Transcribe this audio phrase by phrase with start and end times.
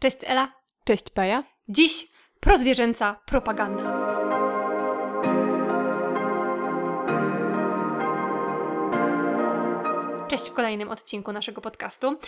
[0.00, 0.52] Cześć Ela.
[0.84, 1.44] Cześć Paja.
[1.68, 2.08] Dziś
[2.40, 4.08] prozwierzęca propaganda.
[10.28, 12.18] Cześć w kolejnym odcinku naszego podcastu.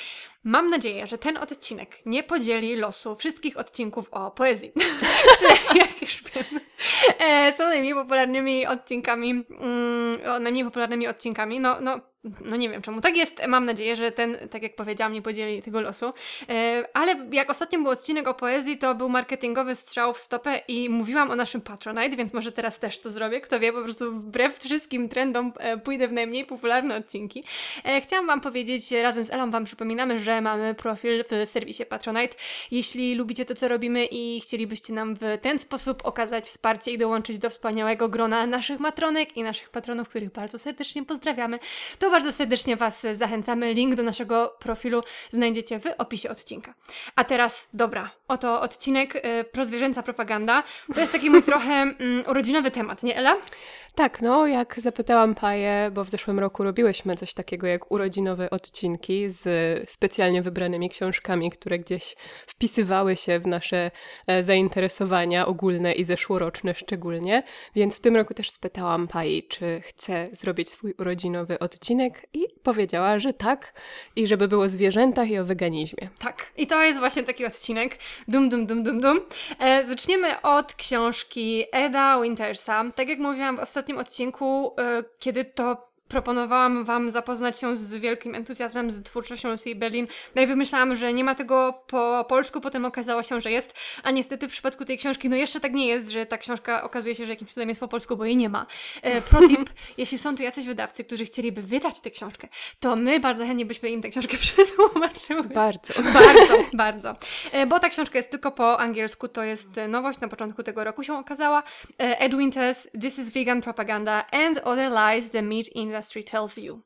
[0.45, 4.73] Mam nadzieję, że ten odcinek nie podzieli losu wszystkich odcinków o poezji,
[5.37, 6.61] które, jak już wiem,
[7.19, 11.61] e, są najmniej popularnymi odcinkami, mm, najmniej popularnymi odcinkami.
[11.61, 13.47] No, no no nie wiem czemu tak jest.
[13.49, 16.13] Mam nadzieję, że ten, tak jak powiedziałam, nie podzieli tego losu.
[16.49, 20.89] E, ale jak ostatnio był odcinek o poezji, to był marketingowy strzał w stopę i
[20.89, 23.41] mówiłam o naszym Patronite, więc może teraz też to zrobię.
[23.41, 27.45] Kto wie, po prostu wbrew wszystkim trendom e, pójdę w najmniej popularne odcinki.
[27.85, 32.37] E, chciałam Wam powiedzieć, razem z Elą Wam przypominamy, że mamy profil w serwisie Patronite.
[32.71, 37.39] Jeśli lubicie to, co robimy i chcielibyście nam w ten sposób okazać wsparcie i dołączyć
[37.39, 41.59] do wspaniałego grona naszych matronek i naszych patronów, których bardzo serdecznie pozdrawiamy,
[41.99, 43.75] to bardzo serdecznie Was zachęcamy.
[43.75, 46.75] Link do naszego profilu znajdziecie w opisie odcinka.
[47.17, 50.63] A teraz, dobra, oto odcinek y, Prozwierzęca propaganda.
[50.95, 53.37] To jest taki mój trochę mm, urodzinowy temat, nie Ela?
[53.95, 59.31] Tak, no jak zapytałam Paję, bo w zeszłym roku robiłyśmy coś takiego jak urodzinowe odcinki
[59.31, 59.45] z
[59.91, 63.91] specjalnie wybranymi książkami, które gdzieś wpisywały się w nasze
[64.27, 67.43] e, zainteresowania ogólne i zeszłoroczne szczególnie,
[67.75, 73.19] więc w tym roku też spytałam Pai, czy chce zrobić swój urodzinowy odcinek i powiedziała,
[73.19, 73.73] że tak
[74.17, 76.09] i żeby było o zwierzętach i o weganizmie.
[76.19, 79.21] Tak, i to jest właśnie taki odcinek, dum dum dum dum dum.
[79.59, 82.85] E, zaczniemy od książki Eda Wintersa.
[82.95, 87.95] Tak jak mówiłam w ostatnim ostatnim odcinku, e, kiedy to proponowałam Wam zapoznać się z
[87.95, 90.07] wielkim entuzjazmem z twórczością Sea Berlin.
[90.35, 94.11] No i wymyślałam, że nie ma tego po polsku, potem okazało się, że jest, a
[94.11, 97.27] niestety w przypadku tej książki, no jeszcze tak nie jest, że ta książka okazuje się,
[97.27, 98.67] że jakimś cudem jest po polsku, bo jej nie ma.
[99.03, 102.49] E, protip, jeśli są tu jacyś wydawcy, którzy chcieliby wydać tę książkę,
[102.81, 105.43] to my bardzo chętnie byśmy im tę książkę przetłumaczyły.
[105.43, 105.95] Bardzo.
[106.21, 107.17] Bardzo, bardzo.
[107.53, 111.05] E, bo ta książka jest tylko po angielsku, to jest nowość, na początku tego roku
[111.05, 111.63] się okazała.
[111.99, 116.57] E, Ed Winters, This is Vegan Propaganda and Other Lies the Meat Industry Industry Tells
[116.57, 116.81] You.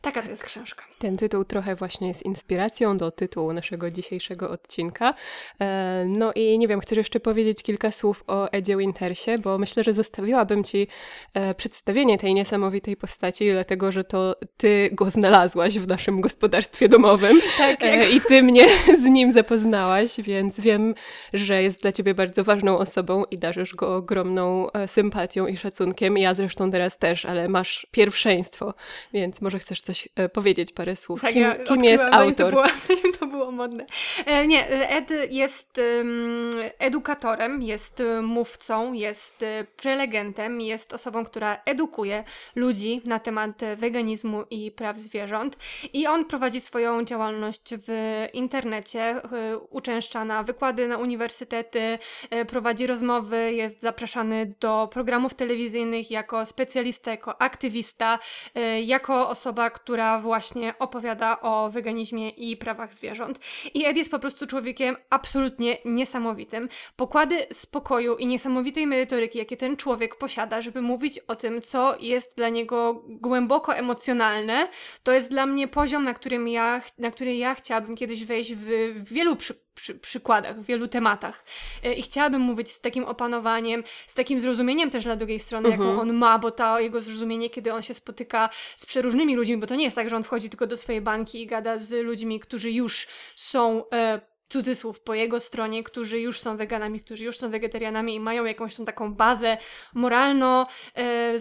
[0.00, 0.84] Taka to jest książka.
[0.98, 5.14] Ten tytuł trochę właśnie jest inspiracją do tytułu naszego dzisiejszego odcinka.
[5.60, 9.84] E, no i nie wiem, chcesz jeszcze powiedzieć kilka słów o Edzie Wintersie, bo myślę,
[9.84, 10.88] że zostawiłabym Ci
[11.34, 17.40] e, przedstawienie tej niesamowitej postaci, dlatego że to Ty go znalazłaś w naszym gospodarstwie domowym
[17.58, 18.64] tak, e, i Ty mnie
[19.02, 20.94] z nim zapoznałaś, więc wiem,
[21.32, 26.18] że jest dla Ciebie bardzo ważną osobą i darzysz go ogromną sympatią i szacunkiem.
[26.18, 28.53] Ja zresztą teraz też, ale masz pierwszeństwo,
[29.12, 31.20] więc może chcesz coś e, powiedzieć parę słów.
[31.20, 32.34] Tak, kim, ja kim jest autor?
[32.36, 32.64] To było,
[33.20, 33.86] to było modne.
[34.26, 35.80] E, nie, Ed jest
[36.78, 39.44] edukatorem, jest mówcą, jest
[39.76, 45.56] prelegentem, jest osobą, która edukuje ludzi na temat weganizmu i praw zwierząt.
[45.92, 51.98] I on prowadzi swoją działalność w internecie, e, uczęszcza na wykłady na uniwersytety,
[52.48, 58.18] prowadzi rozmowy, jest zapraszany do programów telewizyjnych jako specjalista, jako aktywista,
[58.84, 63.38] jako osoba, która właśnie opowiada o weganizmie i prawach zwierząt.
[63.74, 66.68] I Ed jest po prostu człowiekiem absolutnie niesamowitym.
[66.96, 72.36] Pokłady spokoju i niesamowitej merytoryki, jakie ten człowiek posiada, żeby mówić o tym, co jest
[72.36, 74.68] dla niego głęboko emocjonalne,
[75.02, 78.66] to jest dla mnie poziom, na którym ja, na który ja chciałabym kiedyś wejść w,
[78.94, 81.44] w wielu przypadkach przy, przykładach, w wielu tematach.
[81.82, 85.82] E, I chciałabym mówić z takim opanowaniem, z takim zrozumieniem też dla drugiej strony, jaką
[85.82, 85.98] mhm.
[85.98, 89.74] on ma, bo to jego zrozumienie, kiedy on się spotyka z przeróżnymi ludźmi, bo to
[89.74, 92.70] nie jest tak, że on wchodzi tylko do swojej banki i gada z ludźmi, którzy
[92.70, 98.14] już są e, cudzysłów po jego stronie, którzy już są weganami, którzy już są wegetarianami
[98.14, 99.56] i mają jakąś tą taką bazę
[99.94, 101.38] moralno, e,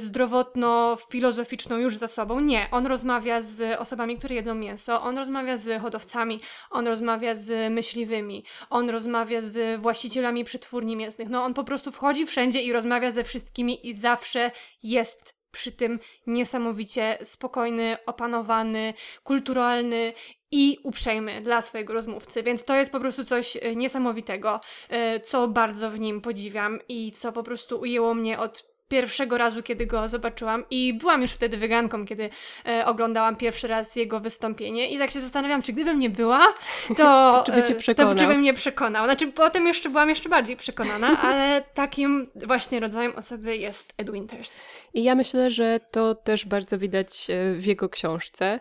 [1.78, 2.40] już za sobą.
[2.40, 7.74] Nie, on rozmawia z osobami, które jedzą mięso, on rozmawia z hodowcami, on rozmawia z
[7.74, 11.30] myśliwymi, on rozmawia z właścicielami przetwórni mięsnych.
[11.30, 14.52] No on po prostu wchodzi wszędzie i rozmawia ze wszystkimi i zawsze
[14.84, 18.94] jest przy tym niesamowicie spokojny, opanowany,
[19.24, 20.14] kulturalny
[20.54, 25.48] i uprzejmy dla swojego rozmówcy, więc to jest po prostu coś e, niesamowitego, e, co
[25.48, 30.08] bardzo w nim podziwiam i co po prostu ujęło mnie od pierwszego razu, kiedy go
[30.08, 32.30] zobaczyłam i byłam już wtedy weganką, kiedy
[32.66, 36.54] e, oglądałam pierwszy raz jego wystąpienie i tak się zastanawiam, czy gdybym nie była,
[36.98, 38.16] to, to czy przekonał?
[38.16, 39.06] To, czy by mnie przekonał.
[39.06, 44.66] Znaczy potem jeszcze byłam jeszcze bardziej przekonana, ale takim właśnie rodzajem osoby jest Ed Winters.
[44.94, 47.28] I ja myślę, że to też bardzo widać
[47.58, 48.60] w jego książce.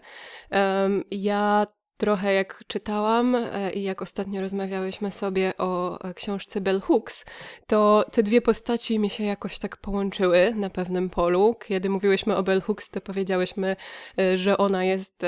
[0.51, 1.67] Um, ja
[2.03, 7.25] trochę jak czytałam e, i jak ostatnio rozmawiałyśmy sobie o e, książce Bell Hooks,
[7.67, 11.55] to te dwie postaci mi się jakoś tak połączyły na pewnym polu.
[11.67, 13.77] Kiedy mówiłyśmy o Bell Hooks, to powiedziałyśmy,
[14.19, 15.23] e, że ona jest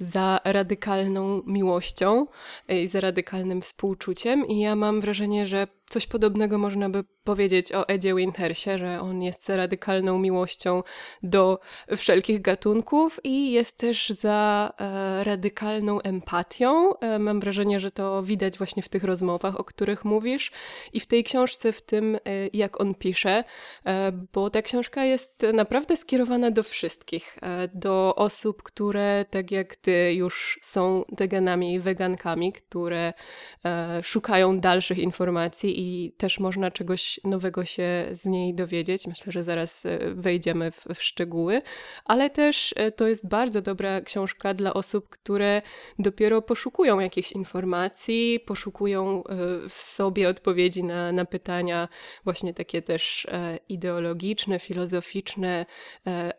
[0.00, 2.26] za radykalną miłością
[2.68, 7.88] i za radykalnym współczuciem i ja mam wrażenie, że coś podobnego można by powiedzieć o
[7.88, 10.82] Edzie Wintersie, że on jest za radykalną miłością
[11.22, 11.60] do
[11.96, 16.98] wszelkich gatunków i jest też za e, radykalną empatią.
[16.98, 20.52] E, mam wrażenie, że to widać właśnie w tych rozmowach, o których mówisz
[20.92, 22.20] i w tej książce, w tym e,
[22.52, 23.44] jak on pisze,
[23.86, 29.76] e, bo ta książka jest naprawdę skierowana do wszystkich, e, do osób, które tak jak
[29.76, 33.12] ty już są weganami i wegankami, które
[33.64, 39.06] e, szukają dalszych informacji i też można czegoś nowego się z niej dowiedzieć.
[39.06, 41.62] Myślę, że zaraz e, wejdziemy w, w szczegóły,
[42.04, 45.62] ale też e, to jest bardzo dobra książka dla osób, które
[45.98, 51.88] dopiero poszukują jakichś informacji, poszukują e, w sobie odpowiedzi na, na pytania,
[52.24, 53.26] właśnie takie też
[53.68, 55.66] ideologiczne, filozoficzne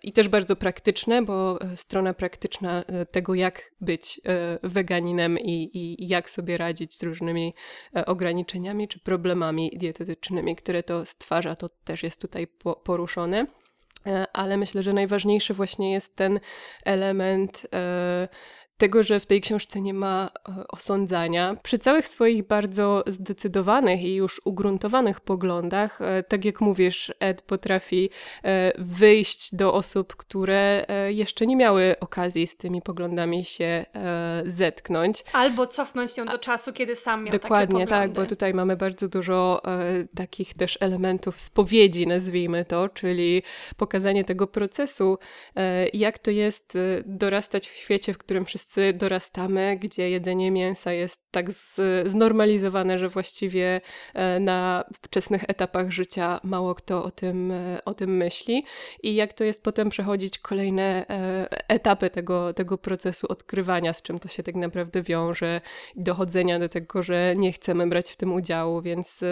[0.04, 4.22] i też bardzo praktyczne, bo strona praktyczna tego, jak być
[4.63, 7.54] weganinem i, i jak sobie radzić z różnymi
[8.06, 12.48] ograniczeniami czy problemami problemami dietetycznymi, które to stwarza, to też jest tutaj
[12.84, 13.48] poruszone.
[14.08, 16.40] E, ale myślę, że najważniejszy właśnie jest ten
[16.86, 18.28] element e,
[18.78, 21.56] tego, że w tej książce nie ma e, osądzania.
[21.64, 28.10] Przy całych swoich bardzo zdecydowanych i już ugruntowanych poglądach, e, tak jak mówisz, Ed potrafi
[28.44, 33.86] e, wyjść do osób, które jeszcze nie miały okazji z tymi poglądami się
[34.46, 35.24] zetknąć.
[35.34, 39.62] Albo cofnąć się do czasu, kiedy sam miał Dokładnie, tak, bo tutaj mamy bardzo dużo
[40.16, 43.44] takich też elementów spowiedzi, nazwijmy to, czyli
[43.78, 45.18] pokazanie tego procesu,
[45.94, 51.21] jak to jest dorastać w świecie, w którym wszyscy wszyscy dorastamy, gdzie jedzenie mięsa jest
[51.31, 53.81] tak z, znormalizowane, że właściwie
[54.13, 58.65] e, na wczesnych etapach życia mało kto o tym, e, o tym myśli.
[59.04, 64.19] I jak to jest potem przechodzić kolejne e, etapy tego, tego procesu odkrywania, z czym
[64.19, 65.62] to się tak naprawdę wiąże,
[65.95, 68.81] dochodzenia do tego, że nie chcemy brać w tym udziału.
[68.81, 69.24] Więc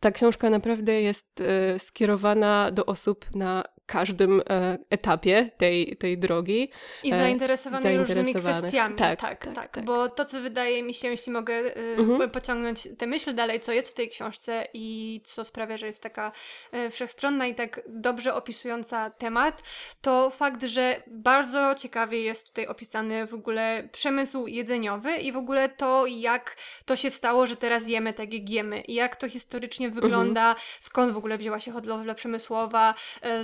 [0.00, 1.42] ta książka naprawdę jest
[1.78, 6.70] skierowana do osób na każdym e, etapie tej, tej drogi.
[7.02, 8.94] I zainteresowany różnymi kwestiami.
[8.96, 12.30] Tak tak, tak, tak, tak, Bo to, co wydaje mi się, jeśli mogę e, mhm.
[12.30, 16.32] pociągnąć tę myśl dalej, co jest w tej książce i co sprawia, że jest taka
[16.72, 19.62] e, wszechstronna i tak dobrze opisująca temat,
[20.00, 25.68] to fakt, że bardzo ciekawie jest tutaj opisany w ogóle przemysł jedzeniowy i w ogóle
[25.68, 29.90] to, jak to się stało, że teraz jemy tak, jak jemy i jak to historycznie
[29.90, 30.66] wygląda, mhm.
[30.80, 32.94] skąd w ogóle wzięła się hodowla przemysłowa,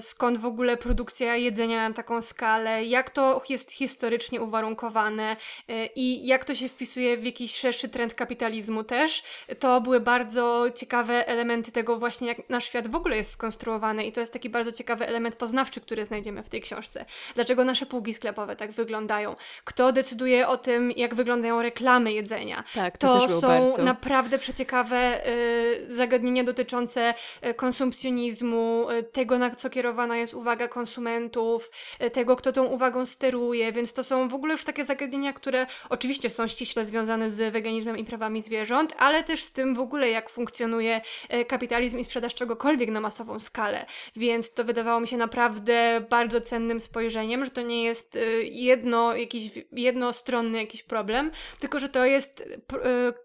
[0.00, 5.36] skąd w ogóle produkcja jedzenia na taką skalę, jak to jest historycznie uwarunkowane
[5.70, 9.22] y, i jak to się wpisuje w jakiś szerszy trend kapitalizmu też.
[9.58, 14.12] To były bardzo ciekawe elementy tego właśnie, jak nasz świat w ogóle jest skonstruowany i
[14.12, 17.04] to jest taki bardzo ciekawy element poznawczy, który znajdziemy w tej książce.
[17.34, 19.36] Dlaczego nasze półki sklepowe tak wyglądają?
[19.64, 22.64] Kto decyduje o tym, jak wyglądają reklamy jedzenia?
[22.74, 23.82] Tak, to, to są bardzo.
[23.82, 27.14] naprawdę przeciekawe y, zagadnienia dotyczące
[27.46, 33.06] y, konsumpcjonizmu, y, tego na co kierowana jest uwaga konsumentów, e, tego, kto tą uwagą
[33.06, 37.52] steruje, więc to są w ogóle już takie zagadnienia, które oczywiście są ściśle związane z
[37.52, 42.04] weganizmem i prawami zwierząt, ale też z tym w ogóle, jak funkcjonuje e, kapitalizm i
[42.04, 43.86] sprzedaż czegokolwiek na masową skalę.
[44.16, 49.16] Więc to wydawało mi się naprawdę bardzo cennym spojrzeniem, że to nie jest e, jedno,
[49.16, 51.30] jakiś jednostronny jakiś problem,
[51.60, 52.48] tylko że to jest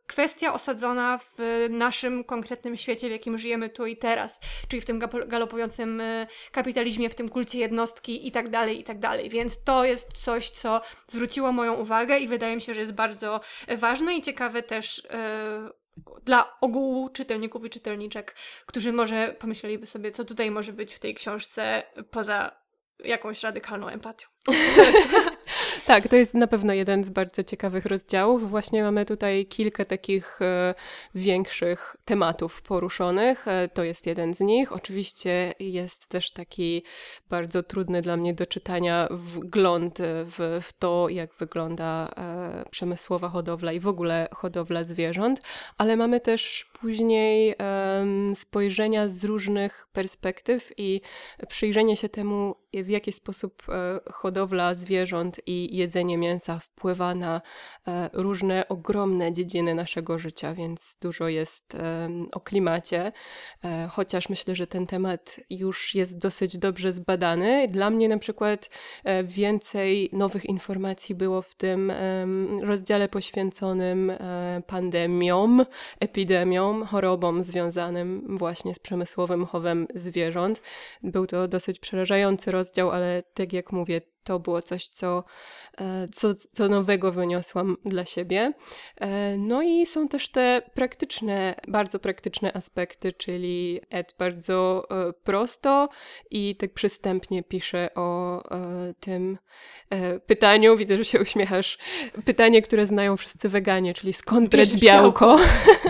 [0.07, 4.99] kwestia osadzona w naszym konkretnym świecie, w jakim żyjemy tu i teraz, czyli w tym
[5.27, 6.01] galopującym
[6.51, 9.29] kapitalizmie kapitalizmie, w tym kulcie jednostki i tak dalej, i tak dalej.
[9.29, 13.41] Więc to jest coś, co zwróciło moją uwagę i wydaje mi się, że jest bardzo
[13.77, 18.35] ważne i ciekawe też yy, dla ogółu czytelników i czytelniczek,
[18.65, 22.51] którzy może pomyśleliby sobie, co tutaj może być w tej książce poza
[22.99, 24.27] jakąś radykalną empatią.
[25.87, 28.49] tak, to jest na pewno jeden z bardzo ciekawych rozdziałów.
[28.49, 30.75] Właśnie mamy tutaj kilka takich e,
[31.15, 33.47] większych tematów poruszonych.
[33.47, 34.71] E, to jest jeden z nich.
[34.71, 36.83] Oczywiście jest też taki
[37.29, 43.71] bardzo trudny dla mnie do czytania wgląd w, w to, jak wygląda e, przemysłowa hodowla
[43.71, 45.41] i w ogóle hodowla zwierząt,
[45.77, 47.55] ale mamy też później
[48.35, 51.01] spojrzenia z różnych perspektyw i
[51.47, 57.41] przyjrzenie się temu, w jaki sposób e, hodowla zwierząt i jedzenie mięsa wpływa na
[57.87, 61.77] e, różne ogromne dziedziny naszego życia, więc dużo jest
[62.31, 63.11] o klimacie,
[63.63, 67.67] e, chociaż myślę, że ten temat już jest dosyć dobrze zbadany.
[67.67, 68.69] Dla mnie na przykład
[69.23, 71.91] więcej nowych informacji było w tym
[72.61, 74.11] rozdziale poświęconym
[74.67, 75.65] pandemiom,
[75.99, 80.61] epidemiom, chorobom związanym właśnie z przemysłowym chowem zwierząt.
[81.03, 85.23] Był to dosyć przerażający rozdział rozdział, ale tak jak mówię, to było coś, co,
[85.81, 88.53] e, co, co nowego wyniosłam dla siebie.
[88.97, 95.89] E, no i są też te praktyczne, bardzo praktyczne aspekty, czyli Ed bardzo e, prosto
[96.31, 98.43] i tak przystępnie pisze o
[98.99, 99.37] tym
[100.25, 100.77] pytaniu.
[100.77, 101.77] Widzę, że się uśmiechasz.
[102.25, 105.37] Pytanie, które znają wszyscy weganie, czyli skąd brać białko?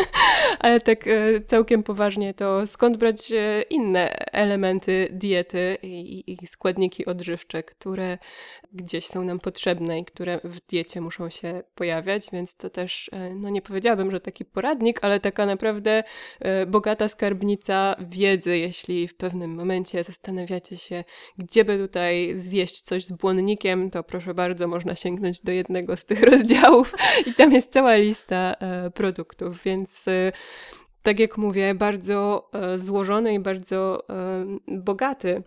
[0.60, 1.00] Ale tak
[1.48, 3.18] całkiem poważnie, to skąd brać
[3.70, 8.18] inne elementy diety i, i składniki odżywcze, które
[8.74, 13.36] gdzieś są nam potrzebne i które w diecie muszą się pojawiać, więc to też, e,
[13.36, 16.04] no nie powiedziałabym, że taki poradnik, ale taka naprawdę
[16.40, 21.04] e, bogata skarbnica wiedzy, jeśli w pewnym momencie zastanawiacie się,
[21.38, 26.06] gdzie by tutaj zjeść coś z błonnikiem, to proszę bardzo, można sięgnąć do jednego z
[26.06, 26.94] tych rozdziałów
[27.28, 30.06] i tam jest cała lista e, produktów, więc
[31.04, 34.08] tak jak mówię, bardzo złożony i bardzo
[34.68, 35.44] bogaty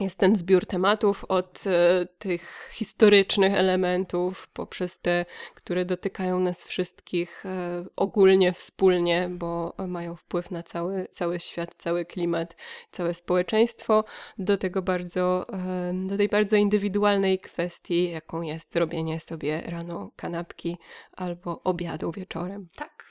[0.00, 7.46] jest ten zbiór tematów od e, tych historycznych elementów poprzez te, które dotykają nas wszystkich
[7.46, 12.56] e, ogólnie, wspólnie, bo mają wpływ na cały, cały świat, cały klimat,
[12.90, 14.04] całe społeczeństwo,
[14.38, 20.78] do tego bardzo, e, do tej bardzo indywidualnej kwestii, jaką jest robienie sobie rano kanapki
[21.12, 22.68] albo obiadu wieczorem.
[22.76, 23.09] Tak, tak.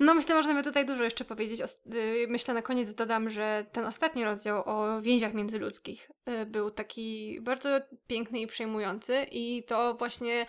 [0.00, 1.60] No myślę, że możemy tutaj dużo jeszcze powiedzieć.
[1.94, 7.38] Y, myślę na koniec dodam, że ten ostatni rozdział o więziach międzyludzkich y, był taki
[7.40, 7.68] bardzo
[8.06, 10.46] piękny i przejmujący i to właśnie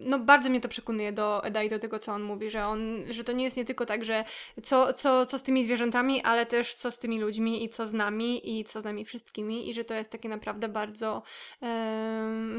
[0.00, 3.02] no bardzo mnie to przekonuje do Eda i do tego, co on mówi, że on,
[3.10, 4.24] że to nie jest nie tylko tak, że
[4.62, 7.92] co, co, co z tymi zwierzętami, ale też co z tymi ludźmi i co z
[7.92, 11.22] nami i co z nami wszystkimi i że to jest takie naprawdę bardzo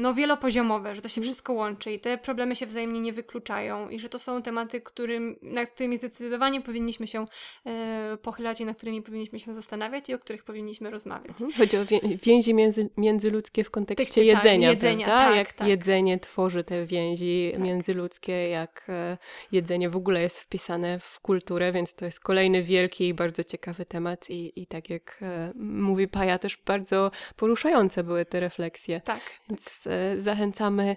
[0.00, 3.98] no wielopoziomowe, że to się wszystko łączy i te problemy się wzajemnie nie wykluczają i
[3.98, 7.26] że to są tematy, którym nad którymi zdecydowanie powinniśmy się
[7.66, 11.30] e, pochylać i nad którymi powinniśmy się zastanawiać i o których powinniśmy rozmawiać.
[11.30, 11.52] Mhm.
[11.52, 11.80] Chodzi o
[12.24, 15.68] więzi między, międzyludzkie w kontekście tak, jedzenia, jedzenia Tak, jak tak.
[15.68, 17.62] jedzenie tworzy te więzi tak.
[17.62, 19.18] międzyludzkie, jak e,
[19.52, 23.86] jedzenie w ogóle jest wpisane w kulturę, więc to jest kolejny wielki i bardzo ciekawy
[23.86, 29.00] temat i, i tak jak e, mówi Paja, też bardzo poruszające były te refleksje.
[29.00, 29.20] Tak.
[29.48, 30.96] Więc zachęcamy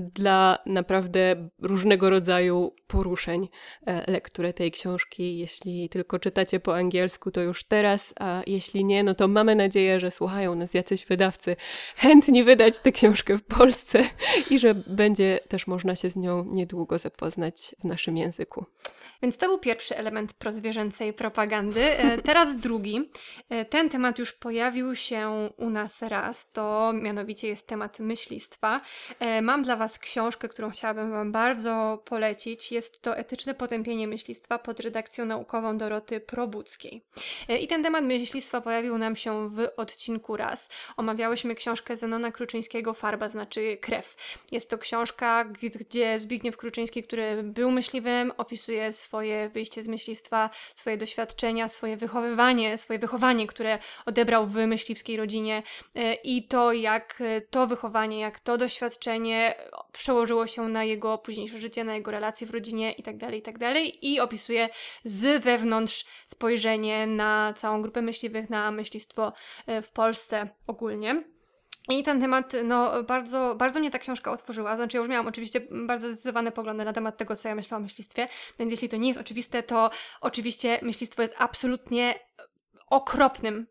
[0.00, 3.48] dla naprawdę różnego rodzaju poruszeń
[4.06, 5.38] lekturę tej książki.
[5.38, 10.00] Jeśli tylko czytacie po angielsku, to już teraz, a jeśli nie, no to mamy nadzieję,
[10.00, 11.56] że słuchają nas jacyś wydawcy
[11.96, 14.04] chętni wydać tę książkę w Polsce
[14.50, 18.64] i że będzie też można się z nią niedługo zapoznać w naszym języku.
[19.22, 21.80] Więc to był pierwszy element prozwierzęcej propagandy.
[21.80, 23.10] E, teraz drugi.
[23.48, 28.80] E, ten temat już pojawił się u nas raz, to mianowicie jest temat myślistwa.
[29.42, 32.72] Mam dla Was książkę, którą chciałabym Wam bardzo polecić.
[32.72, 37.02] Jest to Etyczne potępienie myślistwa pod redakcją naukową Doroty Probuckiej.
[37.48, 40.68] E, I ten temat myślistwa pojawił nam się w odcinku raz.
[40.96, 44.16] Omawiałyśmy książkę Zenona Kruczyńskiego Farba znaczy krew.
[44.52, 50.96] Jest to książka, gdzie Zbigniew Kruczyński, który był myśliwym, opisuje swoje wyjście z myślistwa, swoje
[50.96, 55.62] doświadczenia, swoje wychowywanie, swoje wychowanie, które odebrał w myśliwskiej rodzinie
[55.94, 59.54] e, i to, jak to wychowanie, jak to doświadczenie
[59.92, 63.58] przełożyło się na jego późniejsze życie, na jego relacje w rodzinie i tak i tak
[63.58, 64.06] dalej.
[64.06, 64.68] I opisuje
[65.04, 69.32] z wewnątrz spojrzenie na całą grupę myśliwych, na myślistwo
[69.66, 71.24] e, w Polsce ogólnie.
[71.90, 74.76] I ten temat, no, bardzo, bardzo mnie ta książka otworzyła.
[74.76, 77.84] Znaczy, ja już miałam oczywiście bardzo zdecydowane poglądy na temat tego, co ja myślałam o
[77.84, 78.28] myślistwie,
[78.58, 79.90] więc jeśli to nie jest oczywiste, to
[80.20, 82.14] oczywiście myślistwo jest absolutnie
[82.90, 83.66] okropnym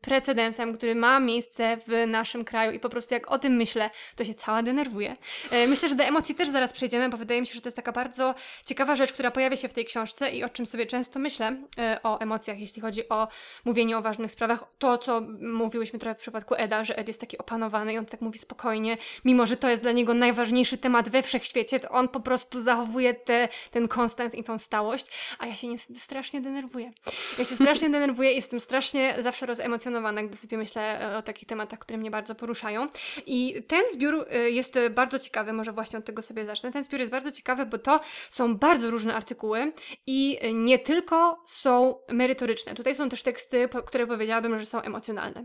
[0.00, 4.24] precedensem, który ma miejsce w naszym kraju i po prostu jak o tym myślę, to
[4.24, 5.16] się cała denerwuję.
[5.50, 7.76] E, myślę, że do emocji też zaraz przejdziemy, bo wydaje mi się, że to jest
[7.76, 8.34] taka bardzo
[8.66, 12.00] ciekawa rzecz, która pojawia się w tej książce i o czym sobie często myślę e,
[12.02, 13.28] o emocjach, jeśli chodzi o
[13.64, 14.64] mówienie o ważnych sprawach.
[14.78, 18.20] To, co mówiłyśmy trochę w przypadku Eda, że Ed jest taki opanowany i on tak
[18.20, 22.20] mówi spokojnie, mimo że to jest dla niego najważniejszy temat we wszechświecie, to on po
[22.20, 25.06] prostu zachowuje te, ten konstans i tą stałość,
[25.38, 26.92] a ja się niestety strasznie denerwuję.
[27.38, 31.78] Ja się strasznie denerwuję i jestem strasznie zawsze, rozemocjonowana, gdy sobie myślę o takich tematach,
[31.78, 32.88] które mnie bardzo poruszają.
[33.26, 36.72] I ten zbiór jest bardzo ciekawy, może właśnie od tego sobie zacznę.
[36.72, 39.72] Ten zbiór jest bardzo ciekawy, bo to są bardzo różne artykuły
[40.06, 42.74] i nie tylko są merytoryczne.
[42.74, 45.44] Tutaj są też teksty, które powiedziałabym, że są emocjonalne.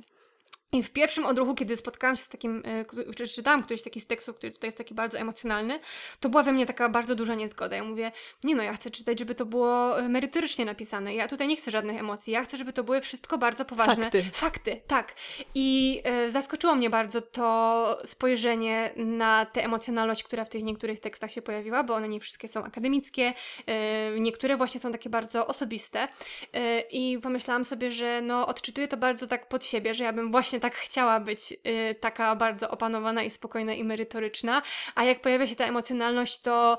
[0.72, 4.08] I w pierwszym odruchu, kiedy spotkałam się z takim, e, czy czytałam któryś taki z
[4.08, 5.80] tekstów, który tutaj jest taki bardzo emocjonalny,
[6.20, 7.76] to była we mnie taka bardzo duża niezgoda.
[7.76, 8.12] Ja mówię,
[8.44, 11.16] nie no, ja chcę czytać, żeby to było e, merytorycznie napisane.
[11.16, 12.34] Ja tutaj nie chcę żadnych emocji.
[12.34, 14.24] Ja chcę, żeby to były wszystko bardzo poważne fakty.
[14.34, 15.16] Fakty, tak.
[15.56, 21.32] I e, zaskoczyło mnie bardzo to spojrzenie na tę emocjonalność, która w tych niektórych tekstach
[21.32, 23.34] się pojawiła, bo one nie wszystkie są akademickie,
[23.66, 26.08] e, niektóre właśnie są takie bardzo osobiste.
[26.54, 30.32] E, I pomyślałam sobie, że no, odczytuję to bardzo tak pod siebie, że ja bym
[30.32, 31.54] właśnie tak chciała być
[31.92, 34.62] y, taka bardzo opanowana i spokojna i merytoryczna,
[34.96, 36.78] a jak pojawia się ta emocjonalność, to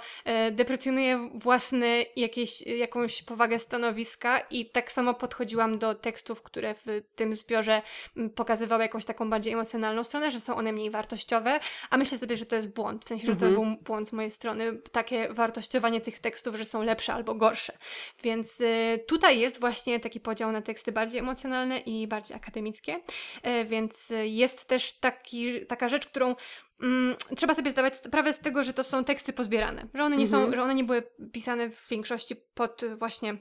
[0.49, 7.03] y, deprecjonuje własny jakieś, jakąś powagę stanowiska i tak samo podchodziłam do tekstów, które w
[7.15, 7.83] tym zbiorze
[8.17, 11.61] y, pokazywały jakąś taką bardziej emocjonalną stronę, że są one mniej wartościowe,
[11.91, 13.55] a myślę sobie, że to jest błąd, w sensie, że mhm.
[13.55, 17.79] to był błąd z mojej strony, takie wartościowanie tych tekstów, że są lepsze albo gorsze.
[18.23, 23.01] Więc y, tutaj jest właśnie taki podział na teksty bardziej emocjonalne i bardziej akademickie,
[23.47, 26.35] y, więc jest też taki, taka rzecz, którą
[26.83, 30.25] mm, trzeba sobie zdawać sprawę z tego, że to są teksty pozbierane, że one nie
[30.25, 30.47] mhm.
[30.47, 33.37] są, że one nie były pisane w większości pod właśnie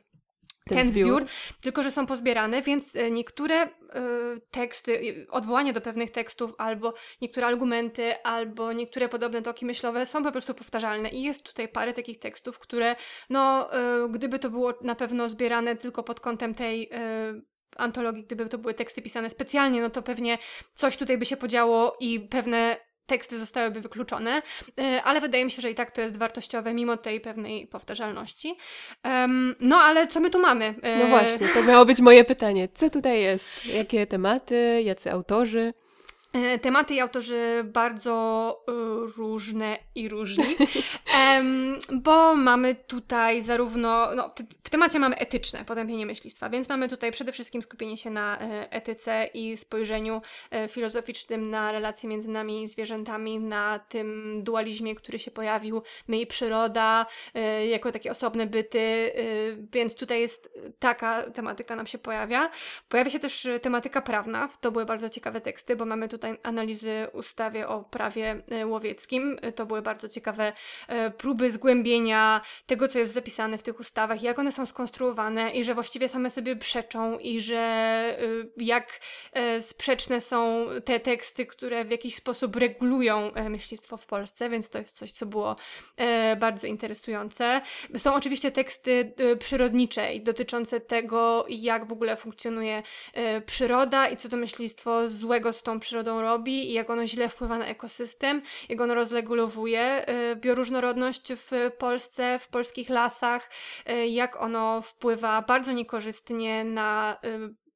[0.69, 1.29] ten, ten zbiór, zbiór,
[1.61, 3.69] tylko że są pozbierane, więc e, niektóre y,
[4.51, 10.31] teksty, odwołanie do pewnych tekstów, albo niektóre argumenty, albo niektóre podobne toki myślowe są po
[10.31, 11.09] prostu powtarzalne.
[11.09, 12.95] I jest tutaj parę takich tekstów, które,
[13.29, 13.69] no,
[14.05, 17.41] y, gdyby to było na pewno zbierane tylko pod kątem tej y,
[17.77, 20.37] antologii, gdyby to były teksty pisane specjalnie, no to pewnie
[20.75, 24.41] coś tutaj by się podziało i pewne teksty zostałyby wykluczone,
[24.79, 28.57] y, ale wydaje mi się, że i tak to jest wartościowe, mimo tej pewnej powtarzalności.
[29.59, 30.75] no ale co my tu mamy?
[30.99, 32.67] No właśnie, to miało być moje pytanie.
[32.75, 33.65] Co tutaj jest?
[33.65, 35.73] Jakie tematy, jacy autorzy?
[36.33, 40.55] E, tematy i autorzy bardzo y, różne i różni,
[42.03, 44.33] bo mamy tutaj zarówno, no,
[44.63, 48.71] w temacie mamy etyczne potępienie myślistwa, więc mamy tutaj przede wszystkim skupienie się na e,
[48.71, 50.21] etyce i spojrzeniu
[50.51, 56.19] e, filozoficznym na relacje między nami i zwierzętami, na tym dualizmie, który się pojawił, my
[56.19, 57.05] i przyroda,
[57.69, 59.11] jako takie osobne byty,
[59.71, 62.49] więc tutaj jest taka tematyka nam się pojawia.
[62.89, 67.67] Pojawia się też tematyka prawna, to były bardzo ciekawe teksty, bo mamy tutaj analizy ustawie
[67.67, 69.37] o prawie e, łowieckim.
[69.41, 70.53] E, to były bardzo ciekawe
[70.87, 75.63] e, próby zgłębienia tego, co jest zapisane w tych ustawach, jak one są skonstruowane i
[75.63, 77.59] że właściwie same sobie przeczą i że
[78.57, 78.99] jak
[79.59, 84.97] sprzeczne są te teksty, które w jakiś sposób regulują myślistwo w Polsce, więc to jest
[84.97, 85.55] coś, co było
[86.39, 87.61] bardzo interesujące.
[87.97, 92.83] Są oczywiście teksty przyrodnicze i dotyczące tego, jak w ogóle funkcjonuje
[93.45, 97.57] przyroda i co to myślistwo złego z tą przyrodą robi i jak ono źle wpływa
[97.57, 103.49] na ekosystem, jak ono rozregulowuje y, bioróżnorodność w Polsce, w polskich lasach,
[103.89, 107.68] y, jak ono wpływa bardzo niekorzystnie na y,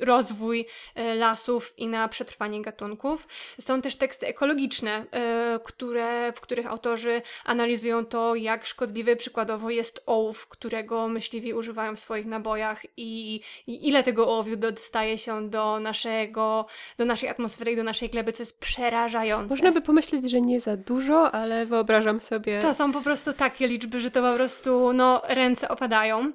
[0.00, 3.28] rozwój e, lasów i na przetrwanie gatunków.
[3.60, 10.02] Są też teksty ekologiczne, e, które, w których autorzy analizują to, jak szkodliwy przykładowo jest
[10.06, 15.80] ołów, którego myśliwi używają w swoich nabojach i, i ile tego ołowiu dostaje się do
[15.80, 16.66] naszego,
[16.98, 19.54] do naszej atmosfery i do naszej gleby, co jest przerażające.
[19.54, 22.58] Można by pomyśleć, że nie za dużo, ale wyobrażam sobie...
[22.58, 26.32] To są po prostu takie liczby, że to po prostu, no, ręce opadają.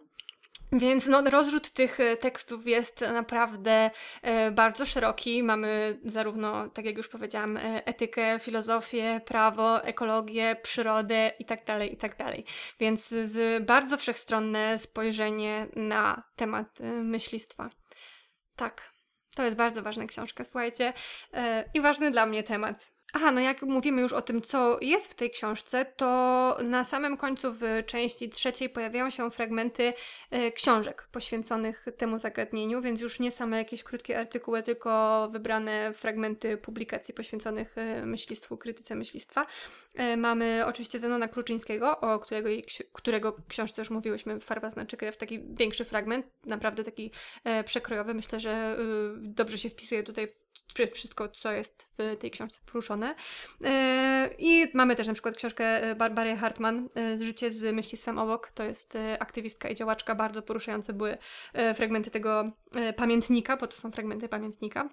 [0.71, 5.43] Więc no, rozrzut tych e, tekstów jest naprawdę e, bardzo szeroki.
[5.43, 12.15] Mamy zarówno, tak jak już powiedziałam, e, etykę, filozofię, prawo, ekologię, przyrodę itd., tak itd.
[12.17, 12.35] Tak
[12.79, 17.69] Więc z bardzo wszechstronne spojrzenie na temat myślistwa.
[18.55, 18.93] Tak,
[19.35, 20.93] to jest bardzo ważna książka, słuchajcie,
[21.73, 22.96] i ważny dla mnie temat.
[23.13, 27.17] Aha, no jak mówimy już o tym, co jest w tej książce, to na samym
[27.17, 29.93] końcu w części trzeciej pojawiają się fragmenty
[30.31, 36.57] e, książek poświęconych temu zagadnieniu, więc już nie same jakieś krótkie artykuły, tylko wybrane fragmenty
[36.57, 39.45] publikacji poświęconych e, myślistwu, krytyce myślistwa.
[39.93, 42.49] E, mamy oczywiście Zenona Kruczyńskiego, o którego,
[42.93, 47.11] którego książce już mówiłyśmy, Farba znaczy krew, taki większy fragment, naprawdę taki
[47.65, 48.13] przekrojowy.
[48.13, 48.77] Myślę, że
[49.17, 50.27] dobrze się wpisuje tutaj
[50.87, 53.15] wszystko, co jest w tej książce poruszone.
[53.63, 58.51] E, I mamy też na przykład książkę e, Barbary Hartman, e, Życie z myślistwem obok.
[58.51, 60.15] To jest aktywistka i działaczka.
[60.15, 61.17] Bardzo poruszające były
[61.75, 62.51] fragmenty tego
[62.95, 64.89] pamiętnika, bo to są fragmenty pamiętnika.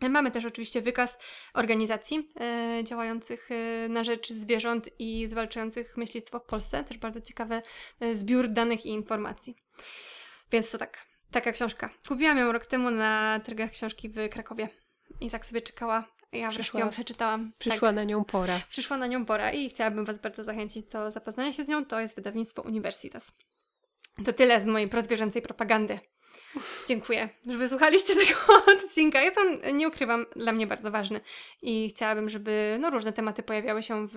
[0.00, 1.18] Mamy też oczywiście wykaz
[1.54, 2.28] organizacji
[2.82, 3.48] działających
[3.88, 6.84] na rzecz zwierząt i zwalczających myślistwo w Polsce.
[6.84, 7.62] Też bardzo ciekawy
[8.12, 9.56] zbiór danych i informacji.
[10.52, 11.90] Więc to tak, Taka książka.
[12.08, 14.68] Kupiłam ją rok temu na targach książki w Krakowie.
[15.20, 16.04] I tak sobie czekała.
[16.32, 17.52] Ja wreszcie ją przeczytałam.
[17.58, 17.96] Przyszła tak.
[17.96, 18.60] na nią pora.
[18.68, 21.84] Przyszła na nią pora i chciałabym Was bardzo zachęcić do zapoznania się z nią.
[21.84, 23.32] To jest wydawnictwo Universitas.
[24.24, 25.98] To tyle z mojej prozwierzęcej propagandy.
[26.88, 28.34] Dziękuję, że wysłuchaliście tego
[28.76, 29.22] odcinka.
[29.22, 31.20] Jest on, nie ukrywam, dla mnie bardzo ważny
[31.62, 34.16] i chciałabym, żeby no, różne tematy pojawiały się w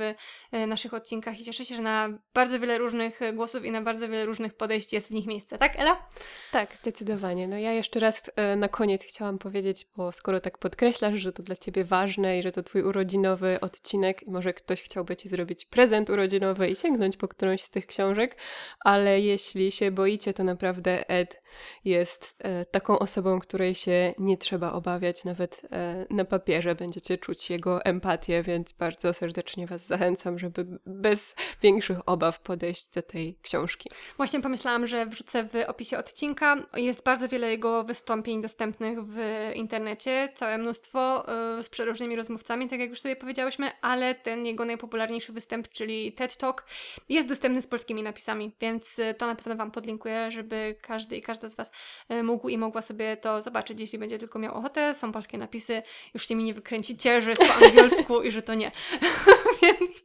[0.52, 4.10] e, naszych odcinkach i cieszę się, że na bardzo wiele różnych głosów i na bardzo
[4.10, 5.58] wiele różnych podejść jest w nich miejsce.
[5.58, 6.08] Tak, Ela?
[6.52, 7.48] Tak, zdecydowanie.
[7.48, 11.44] No ja jeszcze raz e, na koniec chciałam powiedzieć, bo skoro tak podkreślasz, że to
[11.44, 16.10] dla Ciebie ważne i że to Twój urodzinowy odcinek, może ktoś chciałby Ci zrobić prezent
[16.10, 18.38] urodzinowy i sięgnąć po którąś z tych książek,
[18.80, 21.42] ale jeśli się boicie, to naprawdę Ed
[21.86, 27.50] jest e, taką osobą, której się nie trzeba obawiać, nawet e, na papierze będziecie czuć
[27.50, 33.90] jego empatię, więc bardzo serdecznie Was zachęcam, żeby bez większych obaw podejść do tej książki.
[34.18, 36.56] Właśnie pomyślałam, że wrzucę w opisie odcinka.
[36.76, 39.18] Jest bardzo wiele jego wystąpień dostępnych w
[39.56, 41.26] internecie, całe mnóstwo
[41.60, 46.12] y, z przeróżnymi rozmówcami, tak jak już sobie powiedziałyśmy, ale ten jego najpopularniejszy występ, czyli
[46.12, 46.66] TED Talk,
[47.10, 51.48] jest dostępny z polskimi napisami, więc to na pewno Wam podlinkuję, żeby każdy i każda
[51.48, 51.72] z Was
[52.24, 54.96] mógł i mogła sobie to zobaczyć, jeśli będzie tylko miał ochotę.
[54.96, 58.54] Są polskie napisy, już się mi nie wykręcicie, że jest po angielsku i że to
[58.54, 58.72] nie.
[59.62, 60.04] więc,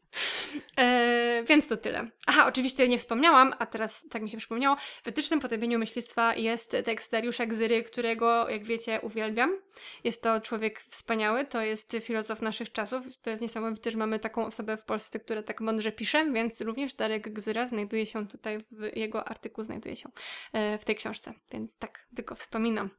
[0.79, 2.11] e, więc to tyle.
[2.27, 4.77] Aha, oczywiście nie wspomniałam, a teraz tak mi się przypomniało.
[4.77, 9.51] W wytycznym potępieniu myślistwa jest tekst Dariusza Gzyry, którego, jak wiecie, uwielbiam.
[10.05, 13.05] Jest to człowiek wspaniały, to jest filozof naszych czasów.
[13.23, 16.95] To jest niesamowite, że mamy taką osobę w Polsce, która tak mądrze pisze, więc również
[16.95, 20.09] Darek Gzyra znajduje się tutaj, w jego artykuł znajduje się
[20.53, 21.35] e, w tej książce.
[21.53, 22.91] Więc tak, tylko wspominam.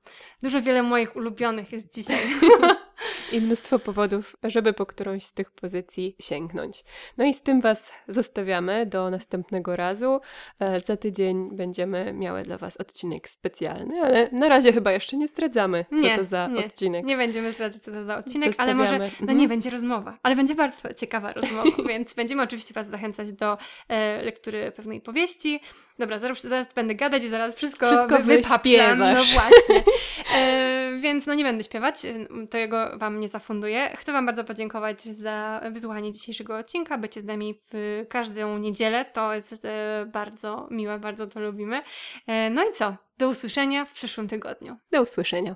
[0.43, 2.19] Dużo wiele moich ulubionych jest dzisiaj.
[3.33, 6.83] I mnóstwo powodów, żeby po którąś z tych pozycji sięgnąć.
[7.17, 10.19] No i z tym Was zostawiamy do następnego razu.
[10.59, 15.27] E, za tydzień będziemy miały dla Was odcinek specjalny, ale na razie chyba jeszcze nie
[15.27, 17.05] zdradzamy, co nie, to za nie, odcinek.
[17.05, 19.37] Nie będziemy zdradzać, co to za odcinek, ale może no mhm.
[19.37, 23.57] nie będzie rozmowa, ale będzie bardzo ciekawa rozmowa, więc będziemy oczywiście Was zachęcać do
[23.87, 25.59] e, lektury pewnej powieści.
[25.99, 28.99] Dobra, zaraz, zaraz będę gadać i zaraz wszystko, wszystko wy, wypaplam.
[28.99, 29.83] No właśnie.
[30.35, 32.01] E, więc no nie będę śpiewać,
[32.49, 33.93] to jego Wam nie zafunduję.
[33.97, 39.05] Chcę Wam bardzo podziękować za wysłuchanie dzisiejszego odcinka, bycie z nami w każdą niedzielę.
[39.05, 41.81] To jest e, bardzo miłe, bardzo to lubimy.
[42.27, 42.95] E, no i co?
[43.17, 44.77] Do usłyszenia w przyszłym tygodniu.
[44.91, 45.55] Do usłyszenia.